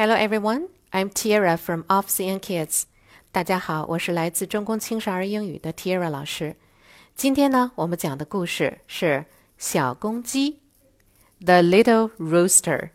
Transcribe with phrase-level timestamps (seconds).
[0.00, 2.84] Hello everyone, I'm Tiara from Offcn Kids.
[3.30, 6.56] 大家好，我是来自中公青少儿英语的 Tierra 老师。
[7.14, 9.26] 今天呢，我们讲的故事是
[9.58, 10.60] 小公鸡
[11.44, 12.92] ，The Little Rooster。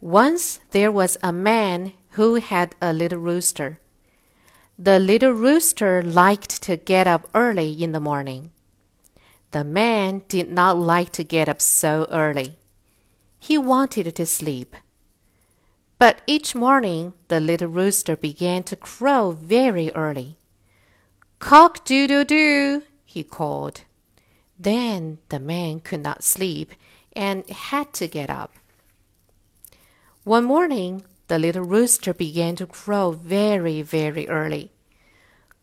[0.00, 3.78] Once there was a man who had a little rooster.
[4.80, 8.50] The little rooster liked to get up early in the morning.
[9.50, 12.58] The man did not like to get up so early.
[13.40, 14.76] He wanted to sleep.
[16.02, 20.36] But each morning the little rooster began to crow very early.
[21.38, 23.82] Cock doodle doo, he called.
[24.58, 26.72] Then the man could not sleep
[27.12, 28.52] and had to get up.
[30.24, 34.72] One morning the little rooster began to crow very, very early.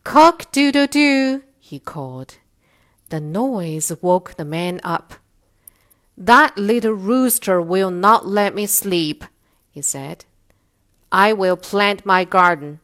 [0.06, 2.38] Cock doodle doo, he called.
[3.10, 5.16] The noise woke the man up.
[6.18, 9.26] That little rooster will not let me sleep,
[9.70, 10.24] he said.
[11.12, 12.80] I will plant my garden.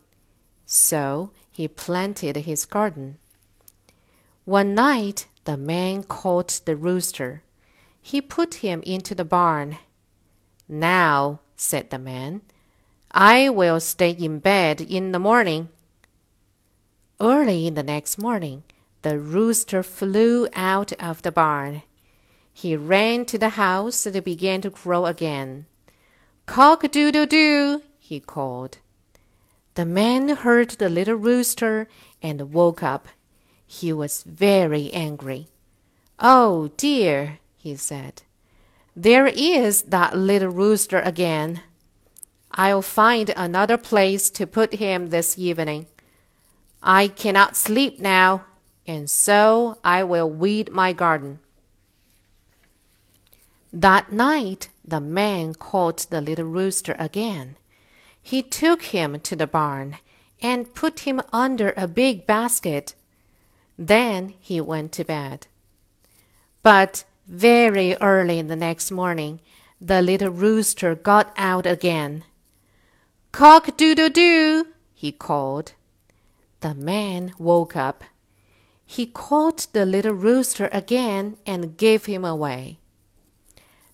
[0.65, 3.17] So he planted his garden.
[4.45, 7.43] One night the man caught the rooster.
[8.01, 9.77] He put him into the barn.
[10.67, 12.41] Now, said the man,
[13.11, 15.69] I will stay in bed in the morning.
[17.19, 18.63] Early in the next morning,
[19.03, 21.83] the rooster flew out of the barn.
[22.51, 25.65] He ran to the house and began to crow again.
[26.45, 28.77] Cock a doodle doo, he called.
[29.73, 31.87] The man heard the little rooster
[32.21, 33.07] and woke up.
[33.65, 35.47] He was very angry.
[36.19, 38.21] Oh dear, he said.
[38.95, 41.61] There is that little rooster again.
[42.51, 45.87] I'll find another place to put him this evening.
[46.81, 48.45] I cannot sleep now,
[48.85, 51.39] and so I will weed my garden.
[53.73, 57.57] That night the man caught the little rooster again.
[58.25, 59.97] He took him to the barn
[60.41, 62.95] and put him under a big basket.
[63.77, 65.45] Then he went to bed.
[66.63, 69.41] But very early in the next morning,
[69.79, 72.23] the little rooster got out again.
[73.31, 75.73] Cock doodle doo, he called.
[76.61, 78.03] The man woke up.
[78.87, 82.79] He caught the little rooster again and gave him away.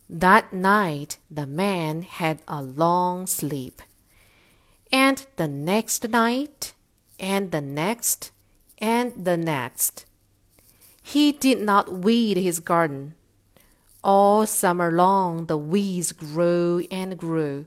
[0.10, 3.82] That night the man had a long sleep
[4.91, 6.73] and the next night,
[7.19, 8.31] and the next,
[8.79, 10.05] and the next.
[11.03, 13.15] He did not weed his garden.
[14.03, 17.67] All summer long the weeds grew and grew.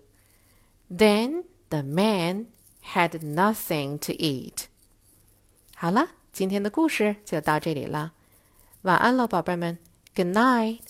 [0.89, 2.47] Then the man
[2.93, 4.67] had nothing to eat.
[5.75, 8.13] 好了，今天的故事就到这里了。
[8.83, 9.77] 晚安喽，宝贝们。
[10.15, 10.81] Good night.